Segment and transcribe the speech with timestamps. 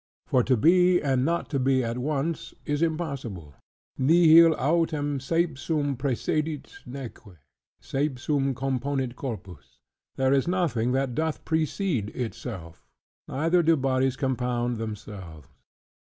[0.25, 3.53] For to be, and not to be, at once, is impossible.
[3.99, 7.37] "Nihil autem seipsum praecedit, neque;
[7.83, 9.77] seipsum componit corpus":
[10.15, 12.87] "There is nothing that doth precede itself,
[13.27, 15.47] neither do bodies compound themselves."